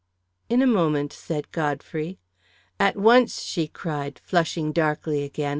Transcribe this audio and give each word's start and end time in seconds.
"In 0.49 0.63
a 0.63 0.65
moment," 0.65 1.13
said 1.13 1.51
Godfrey. 1.51 2.17
"At 2.79 2.95
once!" 2.97 3.43
she 3.43 3.67
cried, 3.67 4.17
flushing 4.17 4.71
darkly 4.71 5.21
again. 5.23 5.49